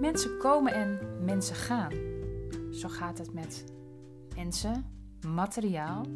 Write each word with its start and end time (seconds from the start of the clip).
Mensen 0.00 0.38
komen 0.38 0.72
en 0.72 0.98
mensen 1.24 1.56
gaan. 1.56 1.92
Zo 2.72 2.88
gaat 2.88 3.18
het 3.18 3.32
met 3.32 3.64
mensen, 4.34 4.84
materiaal, 5.26 6.06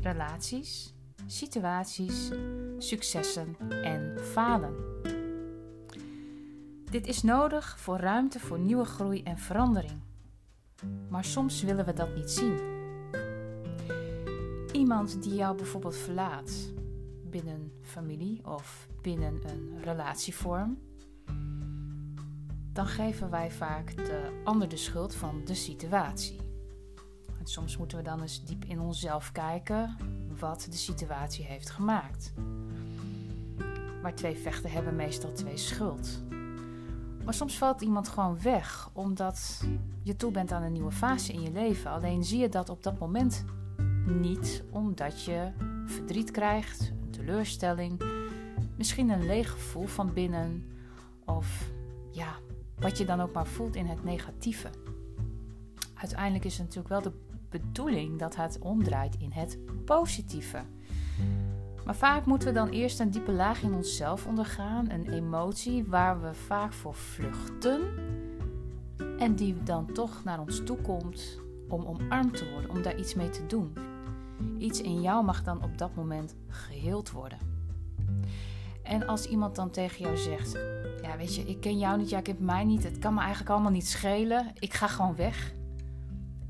relaties, 0.00 0.94
situaties, 1.26 2.30
successen 2.78 3.56
en 3.82 4.18
falen. 4.18 4.74
Dit 6.90 7.06
is 7.06 7.22
nodig 7.22 7.78
voor 7.78 7.96
ruimte 7.96 8.40
voor 8.40 8.58
nieuwe 8.58 8.84
groei 8.84 9.22
en 9.22 9.38
verandering. 9.38 10.00
Maar 11.08 11.24
soms 11.24 11.62
willen 11.62 11.84
we 11.84 11.92
dat 11.92 12.14
niet 12.14 12.30
zien. 12.30 12.58
Iemand 14.72 15.22
die 15.22 15.34
jou 15.34 15.56
bijvoorbeeld 15.56 15.96
verlaat 15.96 16.72
binnen 17.30 17.72
familie 17.80 18.40
of 18.46 18.88
binnen 19.02 19.40
een 19.46 19.82
relatievorm, 19.82 20.78
dan 22.74 22.86
geven 22.86 23.30
wij 23.30 23.50
vaak 23.50 23.96
de 23.96 24.40
ander 24.44 24.68
de 24.68 24.76
schuld 24.76 25.14
van 25.14 25.42
de 25.44 25.54
situatie. 25.54 26.40
Soms 27.46 27.76
moeten 27.76 27.98
we 27.98 28.04
dan 28.04 28.20
eens 28.20 28.44
diep 28.44 28.64
in 28.64 28.80
onszelf 28.80 29.32
kijken 29.32 29.96
wat 30.38 30.66
de 30.70 30.76
situatie 30.76 31.44
heeft 31.44 31.70
gemaakt. 31.70 32.32
Maar 34.02 34.14
twee 34.14 34.36
vechten 34.36 34.70
hebben 34.70 34.96
meestal 34.96 35.32
twee 35.32 35.56
schuld. 35.56 36.22
Maar 37.24 37.34
soms 37.34 37.58
valt 37.58 37.80
iemand 37.80 38.08
gewoon 38.08 38.40
weg 38.42 38.90
omdat 38.92 39.64
je 40.02 40.16
toe 40.16 40.30
bent 40.30 40.52
aan 40.52 40.62
een 40.62 40.72
nieuwe 40.72 40.92
fase 40.92 41.32
in 41.32 41.42
je 41.42 41.52
leven. 41.52 41.90
Alleen 41.90 42.24
zie 42.24 42.38
je 42.38 42.48
dat 42.48 42.68
op 42.68 42.82
dat 42.82 42.98
moment 42.98 43.44
niet, 44.06 44.64
omdat 44.70 45.24
je 45.24 45.50
verdriet 45.86 46.30
krijgt, 46.30 46.92
een 47.02 47.10
teleurstelling, 47.10 48.02
misschien 48.76 49.10
een 49.10 49.26
leeg 49.26 49.50
gevoel 49.50 49.86
van 49.86 50.12
binnen 50.12 50.64
of 51.24 51.70
ja, 52.10 52.38
wat 52.78 52.98
je 52.98 53.04
dan 53.04 53.20
ook 53.20 53.32
maar 53.32 53.46
voelt 53.46 53.76
in 53.76 53.86
het 53.86 54.04
negatieve. 54.04 54.70
Uiteindelijk 55.94 56.44
is 56.44 56.58
het 56.58 56.62
natuurlijk 56.62 56.88
wel 56.88 57.02
de 57.02 57.18
bedoeling 57.48 58.18
dat 58.18 58.36
het 58.36 58.58
omdraait 58.58 59.16
in 59.18 59.32
het 59.32 59.58
positieve. 59.84 60.62
Maar 61.84 61.96
vaak 61.96 62.26
moeten 62.26 62.48
we 62.48 62.54
dan 62.54 62.68
eerst 62.68 63.00
een 63.00 63.10
diepe 63.10 63.32
laag 63.32 63.62
in 63.62 63.74
onszelf 63.74 64.26
ondergaan, 64.26 64.90
een 64.90 65.12
emotie 65.12 65.84
waar 65.84 66.22
we 66.22 66.34
vaak 66.34 66.72
voor 66.72 66.94
vluchten 66.94 67.80
en 69.18 69.34
die 69.34 69.62
dan 69.62 69.92
toch 69.92 70.24
naar 70.24 70.40
ons 70.40 70.62
toe 70.64 70.76
komt 70.76 71.40
om 71.68 71.84
omarmd 71.84 72.36
te 72.36 72.50
worden, 72.50 72.70
om 72.70 72.82
daar 72.82 72.98
iets 72.98 73.14
mee 73.14 73.30
te 73.30 73.46
doen. 73.46 73.72
Iets 74.58 74.80
in 74.80 75.02
jou 75.02 75.24
mag 75.24 75.42
dan 75.42 75.62
op 75.62 75.78
dat 75.78 75.94
moment 75.94 76.34
geheeld 76.48 77.10
worden. 77.10 77.38
En 78.82 79.06
als 79.06 79.26
iemand 79.26 79.56
dan 79.56 79.70
tegen 79.70 80.04
jou 80.04 80.16
zegt: 80.16 80.58
Ja, 81.04 81.16
weet 81.16 81.34
je, 81.34 81.42
ik 81.42 81.60
ken 81.60 81.78
jou 81.78 81.98
niet, 81.98 82.10
jij 82.10 82.22
kent 82.22 82.40
mij 82.40 82.64
niet, 82.64 82.84
het 82.84 82.98
kan 82.98 83.14
me 83.14 83.20
eigenlijk 83.20 83.50
allemaal 83.50 83.70
niet 83.70 83.86
schelen, 83.86 84.52
ik 84.58 84.74
ga 84.74 84.86
gewoon 84.86 85.16
weg. 85.16 85.52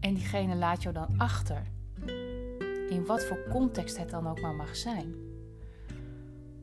En 0.00 0.14
diegene 0.14 0.54
laat 0.54 0.82
jou 0.82 0.94
dan 0.94 1.14
achter. 1.18 1.62
In 2.88 3.06
wat 3.06 3.24
voor 3.24 3.44
context 3.50 3.98
het 3.98 4.10
dan 4.10 4.26
ook 4.26 4.40
maar 4.40 4.54
mag 4.54 4.76
zijn. 4.76 5.14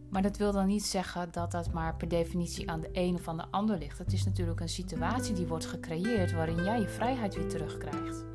Maar 0.10 0.22
dat 0.22 0.38
wil 0.38 0.52
dan 0.52 0.68
niet 0.68 0.86
zeggen 0.86 1.32
dat 1.32 1.52
dat 1.52 1.74
maar 1.74 1.96
per 1.96 2.08
definitie 2.08 2.70
aan 2.70 2.82
de 2.82 2.90
een 2.92 3.16
of 3.16 3.28
aan 3.28 3.38
de 3.38 3.48
ander 3.50 3.78
ligt. 3.78 3.98
Het 3.98 4.14
is 4.14 4.26
natuurlijk 4.26 4.60
een 4.60 4.70
situatie 4.70 5.34
die 5.34 5.48
wordt 5.48 5.66
gecreëerd 5.66 6.32
waarin 6.32 6.64
jij 6.64 6.80
je 6.80 6.90
vrijheid 6.90 7.36
weer 7.36 7.50
terugkrijgt. 7.50 8.26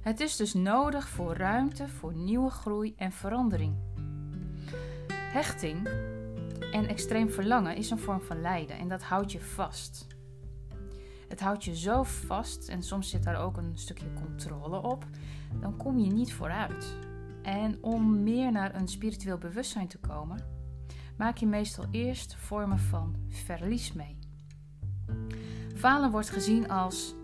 Het 0.00 0.20
is 0.20 0.36
dus 0.36 0.54
nodig 0.54 1.08
voor 1.08 1.36
ruimte 1.36 1.88
voor 1.88 2.14
nieuwe 2.14 2.50
groei 2.50 2.94
en 2.96 3.12
verandering. 3.12 3.74
Hechting 5.12 5.88
en 6.72 6.88
extreem 6.88 7.30
verlangen 7.30 7.76
is 7.76 7.90
een 7.90 7.98
vorm 7.98 8.20
van 8.20 8.40
lijden 8.40 8.78
en 8.78 8.88
dat 8.88 9.02
houdt 9.02 9.32
je 9.32 9.40
vast. 9.40 10.06
Het 11.28 11.40
houdt 11.40 11.64
je 11.64 11.76
zo 11.76 12.02
vast 12.02 12.68
en 12.68 12.82
soms 12.82 13.10
zit 13.10 13.22
daar 13.22 13.40
ook 13.40 13.56
een 13.56 13.78
stukje 13.78 14.12
controle 14.12 14.82
op, 14.82 15.06
dan 15.60 15.76
kom 15.76 15.98
je 15.98 16.12
niet 16.12 16.32
vooruit. 16.32 16.96
En 17.42 17.82
om 17.82 18.22
meer 18.22 18.52
naar 18.52 18.74
een 18.74 18.88
spiritueel 18.88 19.38
bewustzijn 19.38 19.88
te 19.88 19.98
komen, 19.98 20.44
maak 21.16 21.36
je 21.36 21.46
meestal 21.46 21.84
eerst 21.90 22.36
vormen 22.36 22.78
van 22.78 23.16
verlies 23.28 23.92
mee. 23.92 24.18
Falen 25.74 26.10
wordt 26.10 26.30
gezien 26.30 26.68
als 26.68 27.14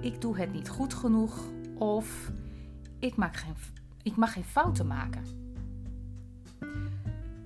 ik 0.00 0.20
doe 0.20 0.38
het 0.38 0.52
niet 0.52 0.68
goed 0.68 0.94
genoeg 0.94 1.44
of 1.74 2.30
ik, 2.98 3.14
geen, 3.14 3.54
ik 4.02 4.16
mag 4.16 4.32
geen 4.32 4.44
fouten 4.44 4.86
maken. 4.86 5.24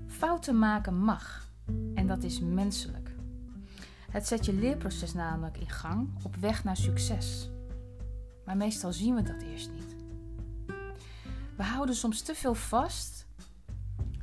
Fouten 0.07 0.59
maken 0.59 0.99
mag 0.99 1.44
en 2.05 2.11
dat 2.11 2.23
is 2.23 2.41
menselijk. 2.41 3.15
Het 4.11 4.27
zet 4.27 4.45
je 4.45 4.53
leerproces 4.53 5.13
namelijk 5.13 5.59
in 5.59 5.71
gang 5.71 6.09
op 6.23 6.37
weg 6.37 6.65
naar 6.65 6.77
succes. 6.77 7.51
Maar 8.45 8.57
meestal 8.57 8.93
zien 8.93 9.15
we 9.15 9.23
dat 9.23 9.43
eerst 9.43 9.71
niet. 9.71 9.97
We 11.57 11.63
houden 11.63 11.95
soms 11.95 12.23
te 12.23 12.35
veel 12.35 12.55
vast 12.55 13.27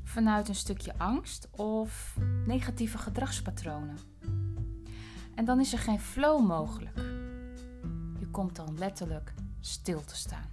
vanuit 0.04 0.48
een 0.48 0.56
stukje 0.56 0.98
angst 0.98 1.50
of 1.52 2.18
negatieve 2.46 2.98
gedragspatronen. 2.98 3.98
En 5.36 5.46
dan 5.46 5.60
is 5.60 5.74
er 5.74 5.80
geen 5.80 6.00
flow 6.00 6.46
mogelijk. 6.48 6.98
Je 8.20 8.28
komt 8.32 8.56
dan 8.56 8.78
letterlijk 8.78 9.34
stil 9.60 10.04
te 10.04 10.16
staan. 10.16 10.50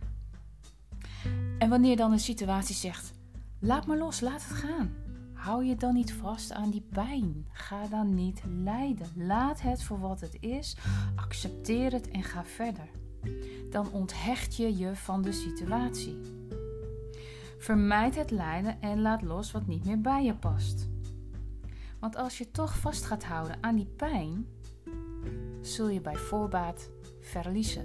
En 1.59 1.69
wanneer 1.69 1.97
dan 1.97 2.13
een 2.13 2.19
situatie 2.19 2.75
zegt: 2.75 3.13
laat 3.59 3.87
maar 3.87 3.99
los, 3.99 4.21
laat 4.21 4.45
het 4.49 4.57
gaan. 4.57 5.08
Hou 5.49 5.65
je 5.65 5.77
dan 5.77 5.95
niet 5.95 6.13
vast 6.13 6.53
aan 6.53 6.71
die 6.71 6.87
pijn. 6.91 7.47
Ga 7.53 7.87
dan 7.87 8.15
niet 8.15 8.43
lijden. 8.47 9.07
Laat 9.17 9.61
het 9.61 9.83
voor 9.83 10.01
wat 10.01 10.21
het 10.21 10.37
is. 10.41 10.77
Accepteer 11.17 11.93
het 11.93 12.09
en 12.09 12.23
ga 12.23 12.45
verder. 12.45 12.91
Dan 13.71 13.91
onthecht 13.93 14.57
je 14.57 14.77
je 14.77 14.97
van 14.97 15.23
de 15.23 15.33
situatie. 15.33 16.19
Vermijd 17.59 18.15
het 18.15 18.31
lijden 18.31 18.81
en 18.81 19.01
laat 19.01 19.23
los 19.23 19.53
wat 19.53 19.67
niet 19.67 19.85
meer 19.85 20.01
bij 20.01 20.25
je 20.25 20.35
past. 20.35 20.89
Want 22.01 22.17
als 22.17 22.39
je 22.39 22.51
toch 22.51 22.79
vast 22.79 23.05
gaat 23.05 23.25
houden 23.25 23.57
aan 23.61 23.77
die 23.77 23.93
pijn, 23.97 24.47
zul 25.61 25.89
je 25.89 26.01
bij 26.01 26.17
voorbaat 26.17 26.91
verliezen. 27.21 27.85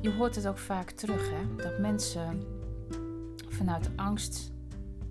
Je 0.00 0.12
hoort 0.12 0.34
het 0.34 0.46
ook 0.46 0.58
vaak 0.58 0.90
terug, 0.90 1.30
hè? 1.30 1.56
dat 1.56 1.78
mensen 1.78 2.57
vanuit 3.58 3.90
angst 3.96 4.52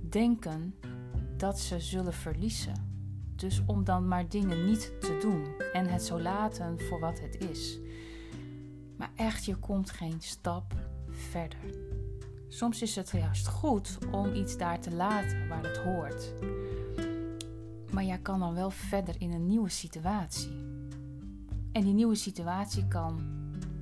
denken 0.10 0.76
dat 1.38 1.60
ze 1.60 1.80
zullen 1.80 2.14
verliezen. 2.14 2.74
Dus 3.36 3.62
om 3.66 3.84
dan 3.84 4.08
maar 4.08 4.30
dingen 4.30 4.66
niet 4.66 4.94
te 5.00 5.18
doen 5.22 5.72
en 5.74 5.88
het 5.88 6.04
zo 6.04 6.20
laten 6.20 6.80
voor 6.80 7.00
wat 7.00 7.20
het 7.20 7.50
is. 7.50 7.80
Maar 8.96 9.12
echt, 9.16 9.46
je 9.46 9.56
komt 9.56 9.92
geen 9.92 10.22
stap 10.22 10.74
verder. 11.10 11.60
Soms 12.48 12.82
is 12.82 12.96
het 12.96 13.10
juist 13.12 13.48
goed 13.48 13.98
om 14.12 14.34
iets 14.34 14.58
daar 14.58 14.80
te 14.80 14.92
laten 14.92 15.48
waar 15.48 15.64
het 15.64 15.78
hoort. 15.78 16.34
Maar 17.92 18.04
jij 18.04 18.20
kan 18.20 18.40
dan 18.40 18.54
wel 18.54 18.70
verder 18.70 19.16
in 19.18 19.32
een 19.32 19.48
nieuwe 19.48 19.70
situatie. 19.70 20.66
En 21.72 21.84
die 21.84 21.94
nieuwe 21.94 22.16
situatie 22.16 22.88
kan 22.88 23.20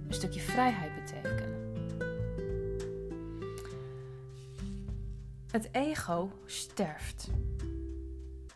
een 0.08 0.14
stukje 0.14 0.40
vrijheid 0.40 0.96
betekenen. 0.96 1.65
Het 5.56 5.70
ego 5.72 6.30
sterft. 6.46 7.30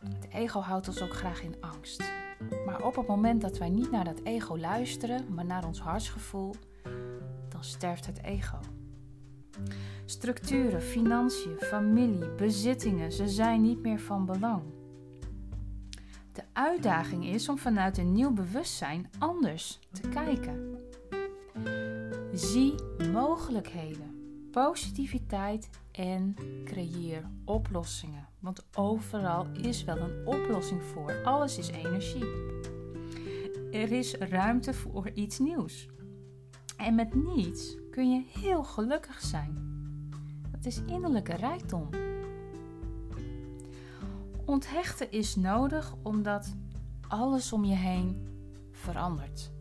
Het 0.03 0.27
ego 0.33 0.59
houdt 0.59 0.87
ons 0.87 1.01
ook 1.01 1.13
graag 1.13 1.43
in 1.43 1.55
angst. 1.59 2.11
Maar 2.65 2.83
op 2.83 2.95
het 2.95 3.07
moment 3.07 3.41
dat 3.41 3.57
wij 3.57 3.69
niet 3.69 3.91
naar 3.91 4.03
dat 4.03 4.19
ego 4.23 4.57
luisteren, 4.57 5.33
maar 5.33 5.45
naar 5.45 5.65
ons 5.65 5.79
hartsgevoel, 5.79 6.55
dan 7.49 7.63
sterft 7.63 8.05
het 8.05 8.23
ego. 8.23 8.57
Structuren, 10.05 10.81
financiën, 10.81 11.57
familie, 11.59 12.29
bezittingen, 12.29 13.11
ze 13.11 13.27
zijn 13.27 13.61
niet 13.61 13.81
meer 13.81 13.99
van 13.99 14.25
belang. 14.25 14.63
De 16.31 16.43
uitdaging 16.53 17.25
is 17.25 17.49
om 17.49 17.57
vanuit 17.57 17.97
een 17.97 18.11
nieuw 18.11 18.31
bewustzijn 18.31 19.09
anders 19.19 19.79
te 19.91 20.09
kijken. 20.09 20.77
Zie 22.33 22.75
mogelijkheden, 23.11 24.18
positiviteit 24.51 25.69
en 25.91 26.35
creëer 26.65 27.29
oplossingen. 27.45 28.27
Want 28.39 28.65
overal 28.73 29.47
is 29.61 29.83
wel 29.83 29.97
een 29.97 30.27
oplossing 30.27 30.83
voor. 30.83 31.23
Alles 31.23 31.57
is 31.57 31.67
energie. 31.67 32.25
Er 33.71 33.91
is 33.91 34.13
ruimte 34.13 34.73
voor 34.73 35.09
iets 35.09 35.39
nieuws. 35.39 35.87
En 36.77 36.95
met 36.95 37.13
niets 37.13 37.77
kun 37.91 38.11
je 38.11 38.23
heel 38.39 38.63
gelukkig 38.63 39.21
zijn. 39.21 39.69
Dat 40.51 40.65
is 40.65 40.81
innerlijke 40.85 41.35
rijkdom. 41.35 41.89
Onthechten 44.45 45.11
is 45.11 45.35
nodig 45.35 45.95
omdat 46.03 46.55
alles 47.07 47.53
om 47.53 47.63
je 47.65 47.75
heen 47.75 48.27
verandert. 48.71 49.51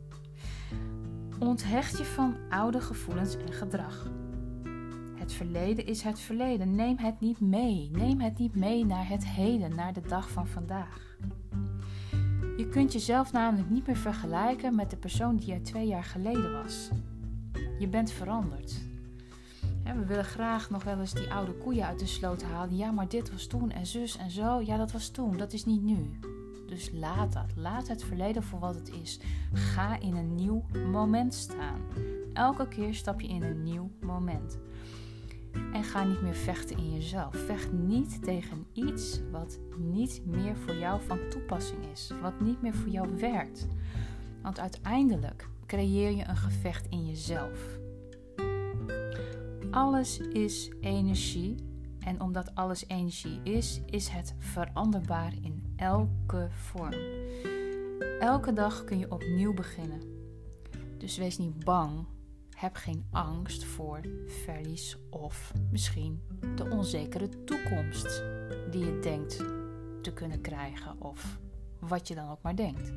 Onthecht 1.39 1.99
je 1.99 2.05
van 2.05 2.37
oude 2.49 2.81
gevoelens 2.81 3.37
en 3.37 3.53
gedrag. 3.53 4.11
Het 5.29 5.37
verleden 5.37 5.87
is 5.87 6.03
het 6.03 6.21
verleden. 6.21 6.75
Neem 6.75 6.99
het 6.99 7.21
niet 7.21 7.41
mee. 7.41 7.91
Neem 7.93 8.21
het 8.21 8.39
niet 8.39 8.55
mee 8.55 8.85
naar 8.85 9.09
het 9.09 9.27
heden, 9.27 9.75
naar 9.75 9.93
de 9.93 10.01
dag 10.01 10.31
van 10.31 10.47
vandaag. 10.47 11.17
Je 12.57 12.69
kunt 12.71 12.93
jezelf 12.93 13.33
namelijk 13.33 13.71
niet 13.71 13.87
meer 13.87 13.97
vergelijken 13.97 14.75
met 14.75 14.91
de 14.91 14.97
persoon 14.97 15.37
die 15.37 15.47
jij 15.47 15.59
twee 15.59 15.87
jaar 15.87 16.05
geleden 16.05 16.53
was. 16.53 16.91
Je 17.79 17.89
bent 17.89 18.13
veranderd. 18.13 18.81
we 19.85 20.05
willen 20.07 20.25
graag 20.25 20.71
nog 20.71 20.85
wel 20.85 21.01
eens 21.01 21.15
die 21.15 21.33
oude 21.33 21.53
koeien 21.53 21.87
uit 21.87 21.99
de 21.99 22.07
sloot 22.07 22.43
halen. 22.43 22.77
Ja, 22.77 22.91
maar 22.91 23.09
dit 23.09 23.31
was 23.33 23.47
toen 23.47 23.71
en 23.71 23.87
zus 23.87 24.17
en 24.17 24.31
zo. 24.31 24.61
Ja, 24.61 24.77
dat 24.77 24.93
was 24.93 25.09
toen. 25.09 25.37
Dat 25.37 25.53
is 25.53 25.65
niet 25.65 25.83
nu. 25.83 26.19
Dus 26.67 26.91
laat 26.93 27.33
dat. 27.33 27.53
Laat 27.57 27.89
het 27.89 28.05
verleden 28.05 28.43
voor 28.43 28.59
wat 28.59 28.75
het 28.75 28.91
is. 29.03 29.21
Ga 29.53 30.01
in 30.01 30.17
een 30.17 30.35
nieuw 30.35 30.65
moment 30.87 31.35
staan. 31.35 31.81
Elke 32.33 32.69
keer 32.69 32.95
stap 32.95 33.21
je 33.21 33.29
in 33.29 33.43
een 33.43 33.63
nieuw 33.63 33.91
moment. 34.01 34.59
En 35.73 35.85
ga 35.85 36.05
niet 36.05 36.23
meer 36.23 36.35
vechten 36.35 36.77
in 36.77 36.93
jezelf. 36.93 37.37
Vecht 37.37 37.73
niet 37.73 38.23
tegen 38.23 38.67
iets 38.73 39.21
wat 39.31 39.59
niet 39.79 40.23
meer 40.25 40.57
voor 40.57 40.77
jou 40.77 41.03
van 41.03 41.19
toepassing 41.29 41.87
is. 41.93 42.13
Wat 42.23 42.41
niet 42.41 42.63
meer 42.63 42.75
voor 42.75 42.91
jou 42.91 43.17
werkt. 43.17 43.67
Want 44.43 44.61
uiteindelijk 44.61 45.49
creëer 45.67 46.11
je 46.11 46.25
een 46.29 46.37
gevecht 46.37 46.87
in 46.89 47.07
jezelf. 47.07 47.79
Alles 49.71 50.19
is 50.19 50.73
energie. 50.81 51.55
En 51.99 52.21
omdat 52.21 52.55
alles 52.55 52.85
energie 52.87 53.41
is, 53.43 53.81
is 53.87 54.09
het 54.09 54.35
veranderbaar 54.39 55.33
in 55.43 55.63
elke 55.77 56.49
vorm. 56.51 56.95
Elke 58.21 58.53
dag 58.53 58.85
kun 58.85 58.99
je 58.99 59.11
opnieuw 59.11 59.55
beginnen. 59.55 60.01
Dus 60.99 61.17
wees 61.17 61.39
niet 61.39 61.65
bang 61.65 62.07
heb 62.59 62.77
geen 62.77 63.07
angst 63.11 63.65
voor 63.65 64.01
verlies 64.27 64.97
of 65.11 65.53
misschien 65.71 66.23
de 66.55 66.71
onzekere 66.71 67.45
toekomst 67.45 68.23
die 68.71 68.85
je 68.85 68.99
denkt 68.99 69.37
te 70.03 70.13
kunnen 70.15 70.41
krijgen 70.41 71.01
of 71.01 71.39
wat 71.79 72.09
je 72.09 72.15
dan 72.15 72.31
ook 72.31 72.43
maar 72.43 72.57
denkt. 72.57 72.93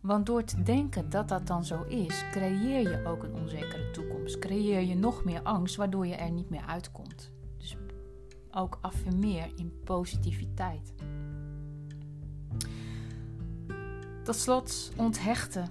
Want 0.00 0.26
door 0.26 0.44
te 0.44 0.62
denken 0.62 1.10
dat 1.10 1.28
dat 1.28 1.46
dan 1.46 1.64
zo 1.64 1.82
is, 1.82 2.24
creëer 2.30 2.90
je 2.90 3.04
ook 3.06 3.22
een 3.22 3.34
onzekere 3.34 3.90
toekomst. 3.90 4.38
Creëer 4.38 4.80
je 4.80 4.94
nog 4.94 5.24
meer 5.24 5.42
angst, 5.42 5.76
waardoor 5.76 6.06
je 6.06 6.14
er 6.14 6.30
niet 6.30 6.50
meer 6.50 6.64
uitkomt. 6.66 7.30
Dus 7.58 7.76
ook 8.50 8.78
affirmeer 8.80 9.52
in 9.56 9.80
positiviteit. 9.84 10.94
Tot 14.22 14.36
slot 14.36 14.92
onthechten. 14.96 15.68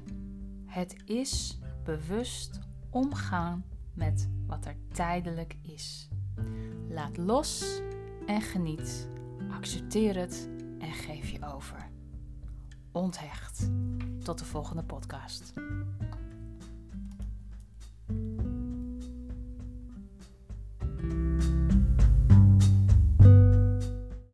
Het 0.65 0.95
is 1.05 1.59
bewust 1.85 2.59
omgaan 2.89 3.65
met 3.93 4.29
wat 4.47 4.65
er 4.65 4.75
tijdelijk 4.91 5.57
is. 5.61 6.09
Laat 6.89 7.17
los 7.17 7.81
en 8.25 8.41
geniet. 8.41 9.09
Accepteer 9.51 10.17
het 10.17 10.49
en 10.79 10.91
geef 10.91 11.29
je 11.29 11.45
over. 11.45 11.89
Onthecht. 12.91 13.69
Tot 14.23 14.39
de 14.39 14.45
volgende 14.45 14.83
podcast. 14.83 15.53